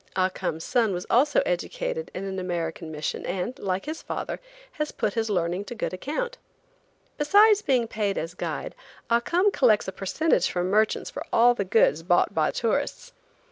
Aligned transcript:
Ah 0.15 0.29
Cum's 0.29 0.63
son 0.63 0.93
was 0.95 1.05
also 1.11 1.41
educated 1.45 2.09
in 2.15 2.23
an 2.23 2.39
American 2.39 2.91
mission, 2.91 3.23
and, 3.23 3.59
like 3.59 3.85
his 3.85 4.01
father, 4.01 4.39
has 4.71 4.91
put 4.91 5.13
his 5.13 5.29
learning 5.29 5.63
to 5.65 5.75
good 5.75 5.93
account. 5.93 6.39
Besides 7.19 7.61
being 7.61 7.87
paid 7.87 8.17
as 8.17 8.33
guide, 8.33 8.73
Ah 9.11 9.19
Cum 9.19 9.51
collects 9.51 9.87
a 9.87 9.91
percentage 9.91 10.49
from 10.49 10.71
merchants 10.71 11.11
for 11.11 11.23
all 11.31 11.53
the 11.53 11.63
goods 11.65 12.01
bought 12.01 12.33
by 12.33 12.49
tourists. 12.49 13.13